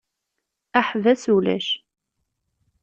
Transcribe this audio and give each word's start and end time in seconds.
Aḥebbas 0.79 1.23
ulac. 1.35 1.67